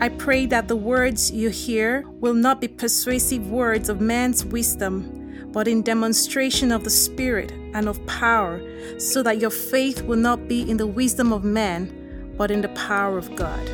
[0.00, 5.48] I pray that the words you hear will not be persuasive words of man's wisdom,
[5.52, 8.60] but in demonstration of the Spirit and of power,
[8.98, 12.68] so that your faith will not be in the wisdom of man, but in the
[12.70, 13.70] power of God.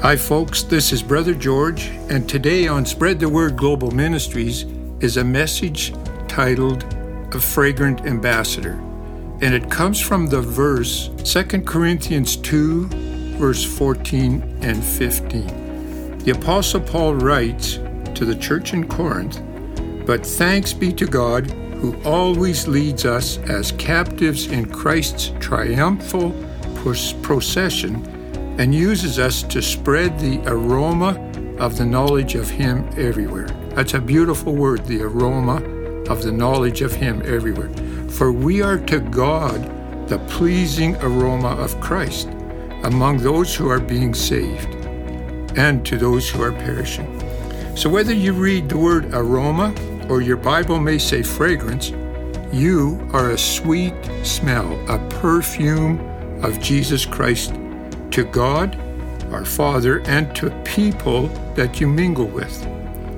[0.00, 4.64] Hi, folks, this is Brother George, and today on Spread the Word Global Ministries
[5.00, 5.92] is a message
[6.28, 6.84] titled
[7.34, 8.80] A Fragrant Ambassador.
[9.42, 12.86] And it comes from the verse 2 Corinthians 2,
[13.38, 15.63] verse 14 and 15.
[16.24, 17.74] The Apostle Paul writes
[18.14, 19.42] to the church in Corinth,
[20.06, 26.34] But thanks be to God who always leads us as captives in Christ's triumphal
[27.20, 28.02] procession
[28.58, 31.20] and uses us to spread the aroma
[31.58, 33.48] of the knowledge of Him everywhere.
[33.74, 35.56] That's a beautiful word, the aroma
[36.08, 37.68] of the knowledge of Him everywhere.
[38.08, 42.28] For we are to God the pleasing aroma of Christ
[42.82, 44.73] among those who are being saved
[45.56, 47.06] and to those who are perishing.
[47.76, 49.74] So, whether you read the word aroma
[50.08, 51.92] or your Bible may say fragrance,
[52.52, 55.98] you are a sweet smell, a perfume
[56.44, 57.54] of Jesus Christ
[58.12, 58.76] to God,
[59.32, 62.64] our Father, and to people that you mingle with.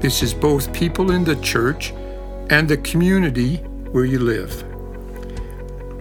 [0.00, 1.92] This is both people in the church
[2.50, 3.56] and the community
[3.92, 4.64] where you live.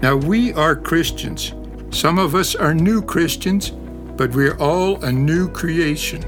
[0.02, 1.54] Now, we are Christians.
[1.90, 3.72] Some of us are new Christians,
[4.18, 6.24] but we're all a new creation,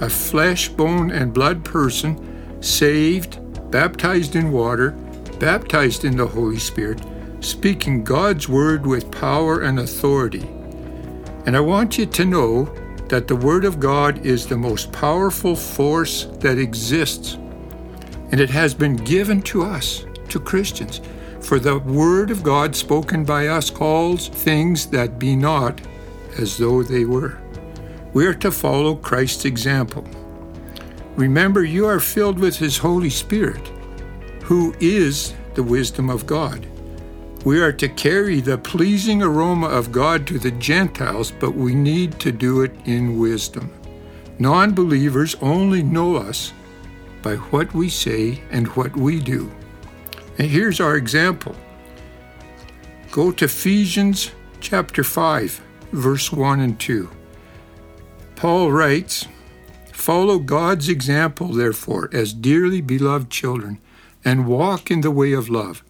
[0.00, 3.38] a flesh, bone, and blood person, saved,
[3.70, 4.90] baptized in water,
[5.38, 7.00] baptized in the Holy Spirit,
[7.40, 10.48] speaking God's word with power and authority.
[11.46, 12.64] And I want you to know
[13.08, 17.34] that the Word of God is the most powerful force that exists.
[18.30, 21.00] And it has been given to us, to Christians.
[21.40, 25.80] For the Word of God spoken by us calls things that be not
[26.38, 27.38] as though they were.
[28.12, 30.06] We are to follow Christ's example.
[31.16, 33.66] Remember, you are filled with His Holy Spirit,
[34.44, 36.66] who is the wisdom of God.
[37.44, 42.20] We are to carry the pleasing aroma of God to the Gentiles, but we need
[42.20, 43.72] to do it in wisdom.
[44.38, 46.52] Non believers only know us
[47.22, 49.50] by what we say and what we do.
[50.38, 51.54] And here's our example.
[53.10, 55.60] Go to Ephesians chapter 5
[55.92, 57.10] verse 1 and 2.
[58.36, 59.26] Paul writes,
[59.92, 63.78] Follow God's example, therefore, as dearly beloved children,
[64.24, 65.84] and walk in the way of love,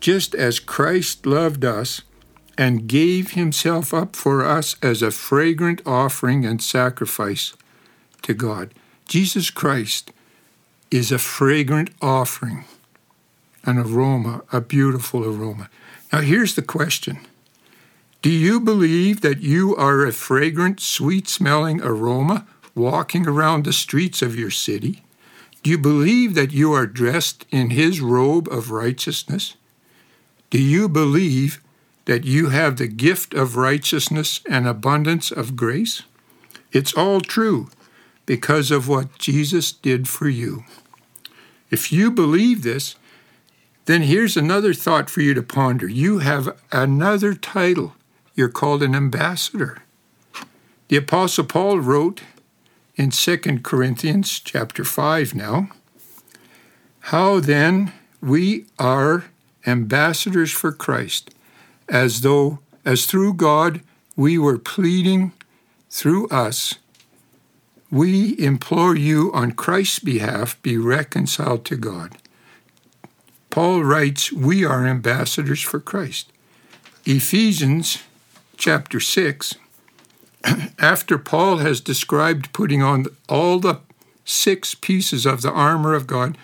[0.00, 2.02] just as Christ loved us
[2.56, 7.54] and gave himself up for us as a fragrant offering and sacrifice
[8.22, 8.72] to God.
[9.06, 10.12] Jesus Christ
[10.90, 12.64] is a fragrant offering,
[13.64, 15.68] an aroma, a beautiful aroma.
[16.12, 17.18] Now, here's the question
[18.24, 24.22] do you believe that you are a fragrant, sweet smelling aroma walking around the streets
[24.22, 25.02] of your city?
[25.62, 29.56] Do you believe that you are dressed in His robe of righteousness?
[30.48, 31.62] Do you believe
[32.06, 36.00] that you have the gift of righteousness and abundance of grace?
[36.72, 37.68] It's all true
[38.24, 40.64] because of what Jesus did for you.
[41.70, 42.96] If you believe this,
[43.84, 45.86] then here's another thought for you to ponder.
[45.86, 47.92] You have another title
[48.34, 49.82] you're called an ambassador.
[50.88, 52.22] The apostle Paul wrote
[52.96, 55.68] in 2 Corinthians chapter 5 now,
[57.00, 59.26] how then we are
[59.66, 61.30] ambassadors for Christ,
[61.88, 63.80] as though as through God
[64.16, 65.32] we were pleading
[65.90, 66.74] through us
[67.94, 72.18] we implore you on Christ's behalf be reconciled to God.
[73.50, 76.32] Paul writes, We are ambassadors for Christ.
[77.04, 77.98] Ephesians
[78.56, 79.54] chapter 6,
[80.78, 83.80] after Paul has described putting on all the
[84.24, 86.38] six pieces of the armor of God,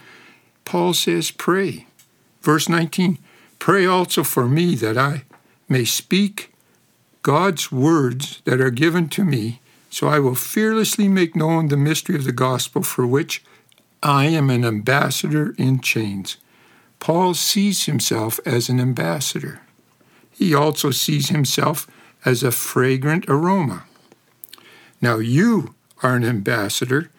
[0.64, 1.86] Paul says, Pray.
[2.42, 3.18] Verse 19
[3.58, 5.24] Pray also for me that I
[5.68, 6.52] may speak
[7.22, 9.60] God's words that are given to me,
[9.90, 13.44] so I will fearlessly make known the mystery of the gospel for which
[14.02, 16.38] I am an ambassador in chains.
[17.00, 19.60] Paul sees himself as an ambassador.
[20.30, 21.86] He also sees himself
[22.24, 23.84] as a fragrant aroma.
[25.00, 27.10] Now you are an ambassador,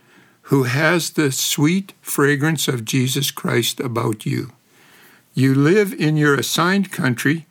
[0.43, 4.51] who has the sweet fragrance of Jesus Christ about you.
[5.33, 7.45] You live in your assigned country,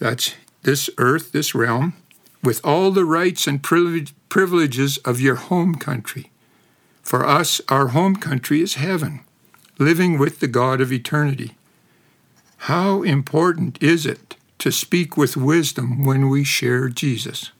[0.00, 1.94] that's this earth, this realm,
[2.42, 6.30] with all the rights and privileges of your home country.
[7.02, 9.20] For us, our home country is heaven,
[9.78, 11.56] living with the God of eternity.
[12.62, 17.50] How important is it to speak with wisdom when we share Jesus?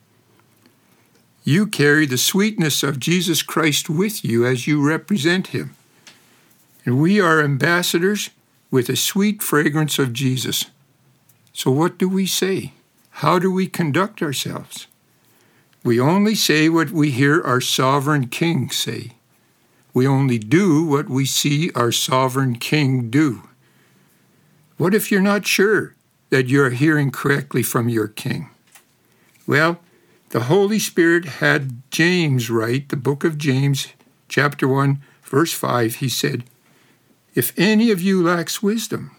[1.45, 5.75] You carry the sweetness of Jesus Christ with you as you represent him.
[6.85, 8.31] And we are ambassadors
[8.71, 10.67] with a sweet fragrance of Jesus.
[11.53, 12.73] So, what do we say?
[13.11, 14.87] How do we conduct ourselves?
[15.83, 19.13] We only say what we hear our sovereign King say.
[19.95, 23.49] We only do what we see our sovereign King do.
[24.77, 25.95] What if you're not sure
[26.31, 28.51] that you're hearing correctly from your King?
[29.47, 29.81] Well,
[30.31, 33.89] the Holy Spirit had James write the book of James,
[34.29, 35.97] chapter 1, verse 5.
[35.97, 36.45] He said,
[37.35, 39.17] If any of you lacks wisdom,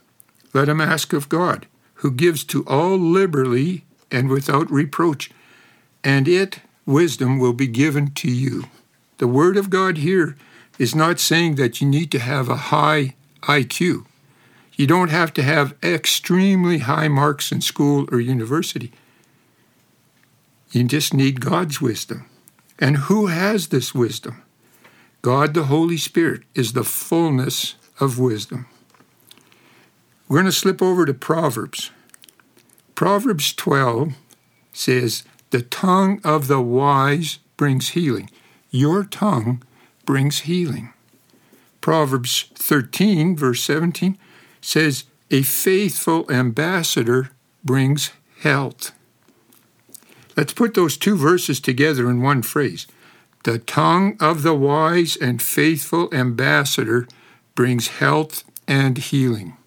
[0.53, 1.65] let him ask of God,
[1.95, 5.31] who gives to all liberally and without reproach,
[6.03, 8.65] and it, wisdom, will be given to you.
[9.17, 10.37] The Word of God here
[10.77, 14.05] is not saying that you need to have a high IQ.
[14.79, 18.93] You don't have to have extremely high marks in school or university.
[20.71, 22.25] You just need God's wisdom.
[22.79, 24.41] And who has this wisdom?
[25.21, 28.67] God the Holy Spirit is the fullness of wisdom.
[30.29, 31.91] We're going to slip over to Proverbs.
[32.95, 34.13] Proverbs 12
[34.71, 38.29] says, The tongue of the wise brings healing.
[38.71, 39.61] Your tongue
[40.05, 40.93] brings healing.
[41.81, 44.17] Proverbs 13, verse 17,
[44.61, 47.31] says, A faithful ambassador
[47.63, 48.11] brings
[48.41, 48.91] health.
[50.35, 52.87] Let's put those two verses together in one phrase.
[53.43, 57.07] The tongue of the wise and faithful ambassador
[57.55, 59.57] brings health and healing.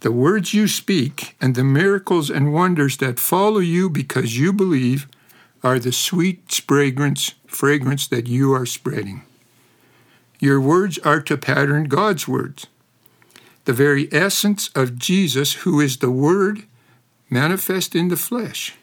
[0.00, 5.06] The words you speak and the miracles and wonders that follow you because you believe
[5.62, 9.22] are the sweet fragrance, fragrance that you are spreading.
[10.40, 12.66] Your words are to pattern God's words.
[13.64, 16.64] The very essence of Jesus, who is the Word
[17.30, 18.74] manifest in the flesh.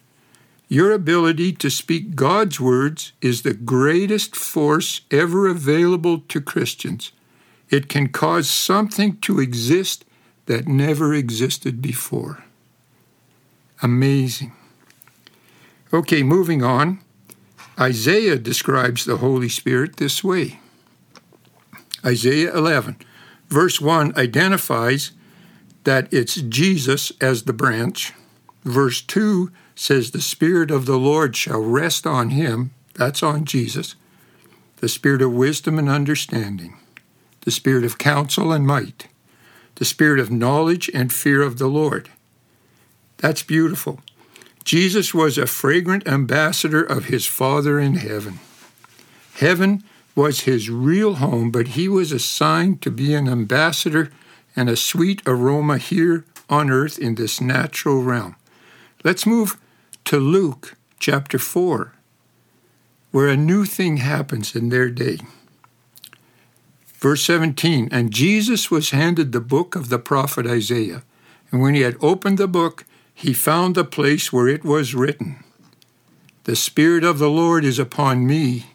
[0.68, 7.12] Your ability to speak God's words is the greatest force ever available to Christians.
[7.70, 10.06] It can cause something to exist
[10.46, 12.44] that never existed before.
[13.82, 14.54] Amazing.
[15.94, 17.00] Okay, moving on.
[17.80, 20.60] Isaiah describes the Holy Spirit this way
[22.06, 22.98] Isaiah 11,
[23.50, 25.12] verse 1 identifies
[25.84, 28.14] that it's Jesus as the branch.
[28.64, 32.72] Verse 2 says, The Spirit of the Lord shall rest on him.
[32.96, 33.96] That's on Jesus.
[34.78, 36.78] The Spirit of wisdom and understanding,
[37.42, 39.08] the Spirit of counsel and might,
[39.76, 42.10] the Spirit of knowledge and fear of the Lord.
[43.18, 44.00] That's beautiful.
[44.64, 48.40] Jesus was a fragrant ambassador of his Father in heaven.
[49.36, 49.84] Heaven
[50.20, 54.12] was his real home, but he was assigned to be an ambassador
[54.54, 58.36] and a sweet aroma here on earth in this natural realm.
[59.02, 59.58] Let's move
[60.04, 61.94] to Luke chapter 4,
[63.12, 65.20] where a new thing happens in their day.
[66.96, 71.04] Verse 17 And Jesus was handed the book of the prophet Isaiah.
[71.50, 75.46] And when he had opened the book, he found the place where it was written
[76.44, 78.66] The Spirit of the Lord is upon me,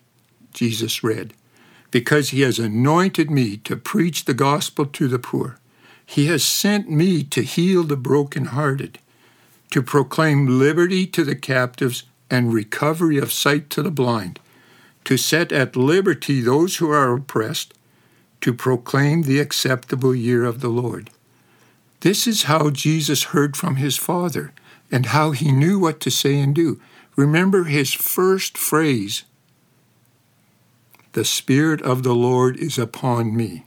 [0.54, 1.34] Jesus read,
[1.94, 5.60] because he has anointed me to preach the gospel to the poor.
[6.04, 8.98] He has sent me to heal the brokenhearted
[9.70, 14.40] to proclaim liberty to the captives and recovery of sight to the blind,
[15.04, 17.74] to set at liberty those who are oppressed,
[18.40, 21.10] to proclaim the acceptable year of the Lord.
[22.00, 24.52] This is how Jesus heard from his Father
[24.90, 26.80] and how he knew what to say and do.
[27.14, 29.22] Remember his first phrase
[31.14, 33.64] The Spirit of the Lord is upon me.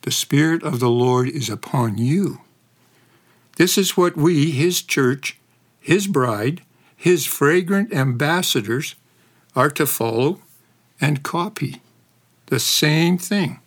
[0.00, 2.40] The Spirit of the Lord is upon you.
[3.58, 5.38] This is what we, his church,
[5.78, 6.62] his bride,
[6.96, 8.94] his fragrant ambassadors,
[9.54, 10.40] are to follow
[10.98, 11.82] and copy
[12.46, 13.60] the same thing.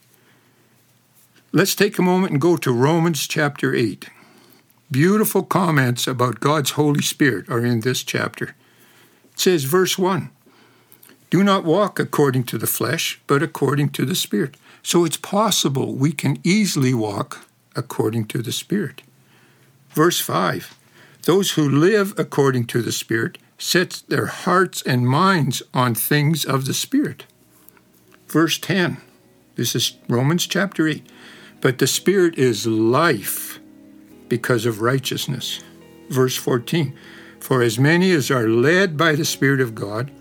[1.51, 4.09] Let's take a moment and go to Romans chapter 8.
[4.89, 8.55] Beautiful comments about God's Holy Spirit are in this chapter.
[9.33, 10.31] It says, verse 1
[11.29, 14.55] Do not walk according to the flesh, but according to the Spirit.
[14.81, 19.03] So it's possible we can easily walk according to the Spirit.
[19.89, 20.75] Verse 5
[21.23, 26.65] those who live according to the Spirit set their hearts and minds on things of
[26.65, 27.25] the Spirit.
[28.27, 28.97] Verse 10.
[29.55, 31.05] This is Romans chapter 8.
[31.61, 33.59] But the Spirit is life
[34.29, 35.61] because of righteousness.
[36.09, 36.97] Verse 14.
[37.39, 40.11] For as many as are led by the Spirit of God,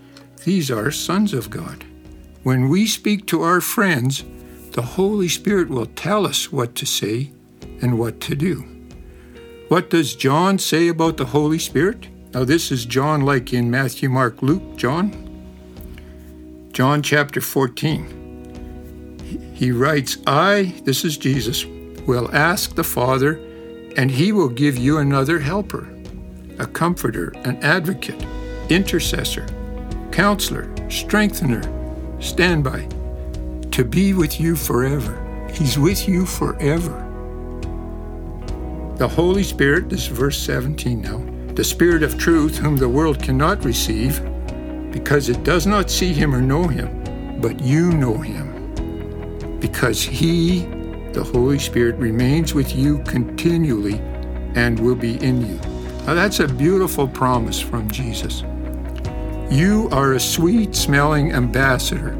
[0.45, 1.85] these are sons of God.
[2.43, 4.23] When we speak to our friends,
[4.71, 7.31] the Holy Spirit will tell us what to say
[7.81, 8.65] and what to do.
[9.67, 12.07] What does John say about the Holy Spirit?
[12.33, 15.25] Now, this is John like in Matthew, Mark, Luke, John.
[16.71, 19.51] John chapter 14.
[19.53, 21.65] He writes, I, this is Jesus,
[22.07, 23.33] will ask the Father,
[23.97, 25.89] and he will give you another helper,
[26.57, 28.25] a comforter, an advocate,
[28.69, 29.45] intercessor,
[30.11, 31.61] counselor, strengthener,
[32.19, 32.87] standby,
[33.71, 35.47] to be with you forever.
[35.53, 37.05] He's with you forever.
[38.97, 41.23] The Holy Spirit, this is verse 17 now,
[41.53, 44.21] the Spirit of truth, whom the world cannot receive,
[44.91, 49.59] because it does not see him or know him, but you know him.
[49.59, 50.65] Because he,
[51.13, 53.99] the Holy Spirit, remains with you continually
[54.55, 55.55] and will be in you.
[56.05, 58.43] Now that's a beautiful promise from Jesus.
[59.51, 62.15] You are a sweet smelling ambassador,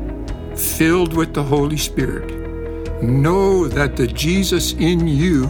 [0.56, 3.04] filled with the Holy Spirit.
[3.04, 5.46] Know that the Jesus in you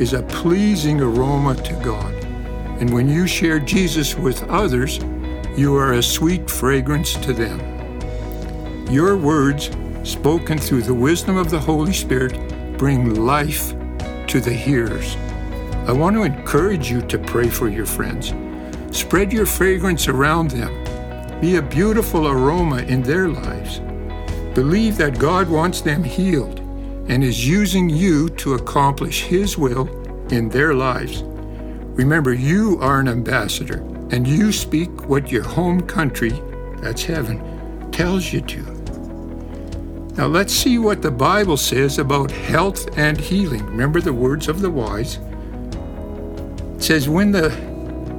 [0.00, 2.12] is a pleasing aroma to God.
[2.80, 4.98] And when you share Jesus with others,
[5.56, 7.60] you are a sweet fragrance to them.
[8.90, 9.70] Your words,
[10.02, 12.32] spoken through the wisdom of the Holy Spirit,
[12.76, 13.72] bring life
[14.26, 15.14] to the hearers.
[15.86, 18.34] I want to encourage you to pray for your friends.
[18.90, 20.89] Spread your fragrance around them
[21.40, 23.80] be a beautiful aroma in their lives.
[24.54, 26.58] Believe that God wants them healed
[27.08, 29.88] and is using you to accomplish His will
[30.30, 31.22] in their lives.
[31.24, 33.78] Remember, you are an ambassador
[34.10, 36.32] and you speak what your home country,
[36.76, 38.62] that's heaven, tells you to.
[40.16, 43.64] Now let's see what the Bible says about health and healing.
[43.64, 45.18] Remember the words of the wise.
[46.76, 47.48] It says, When the,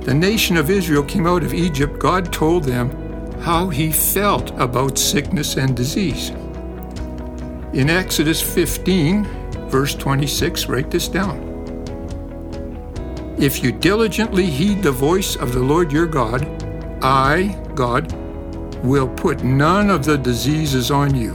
[0.06, 2.90] the nation of Israel came out of Egypt, God told them
[3.42, 6.30] how he felt about sickness and disease.
[7.74, 9.24] In Exodus 15,
[9.70, 11.48] verse 26, write this down.
[13.40, 16.46] If you diligently heed the voice of the Lord your God,
[17.04, 18.12] I, God,
[18.84, 21.34] will put none of the diseases on you,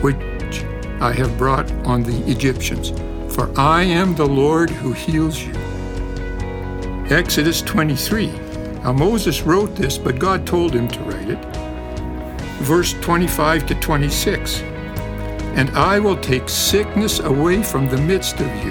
[0.00, 0.64] which
[1.00, 2.90] I have brought on the Egyptians,
[3.34, 5.52] for I am the Lord who heals you.
[7.10, 8.45] Exodus 23,
[8.86, 11.44] now, Moses wrote this, but God told him to write it.
[12.62, 14.60] Verse 25 to 26
[15.58, 18.70] And I will take sickness away from the midst of you.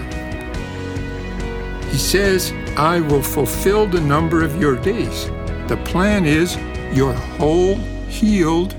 [1.90, 5.26] He says, I will fulfill the number of your days.
[5.68, 6.56] The plan is
[6.94, 7.76] you're whole,
[8.08, 8.74] healed,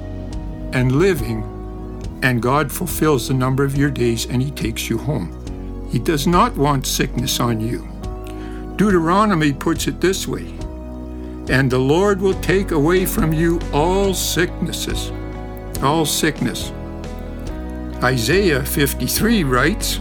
[0.72, 1.42] and living,
[2.22, 5.86] and God fulfills the number of your days and He takes you home.
[5.92, 7.86] He does not want sickness on you.
[8.76, 10.56] Deuteronomy puts it this way
[11.48, 15.12] and the Lord will take away from you all sicknesses,
[15.82, 16.72] all sickness.
[18.02, 19.98] Isaiah 53 writes,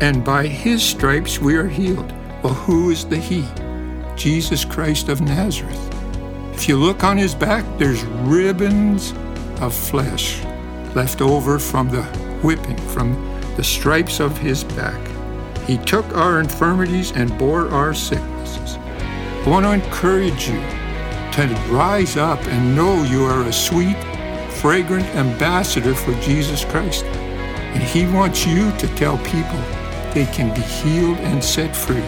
[0.00, 2.12] And by his stripes we are healed.
[2.42, 3.44] Well, who is the he?
[4.16, 5.78] Jesus Christ of Nazareth.
[6.54, 9.12] If you look on his back, there's ribbons
[9.60, 10.42] of flesh
[10.94, 12.02] left over from the
[12.42, 13.14] whipping, from
[13.56, 15.00] the stripes of his back.
[15.66, 18.39] He took our infirmities and bore our sicknesses.
[19.42, 20.60] I want to encourage you
[21.32, 23.96] to rise up and know you are a sweet,
[24.60, 27.06] fragrant ambassador for Jesus Christ.
[27.06, 29.58] And He wants you to tell people
[30.12, 32.02] they can be healed and set free.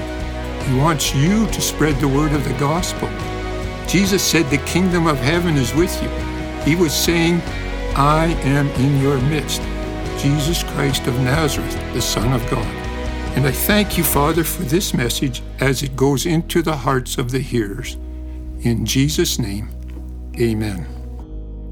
[0.67, 3.09] He wants you to spread the word of the gospel.
[3.89, 6.11] Jesus said, The kingdom of heaven is with you.
[6.71, 7.41] He was saying,
[7.97, 9.63] I am in your midst.
[10.19, 12.82] Jesus Christ of Nazareth, the Son of God.
[13.35, 17.31] And I thank you, Father, for this message as it goes into the hearts of
[17.31, 17.97] the hearers.
[18.61, 19.69] In Jesus' name,
[20.39, 20.87] amen.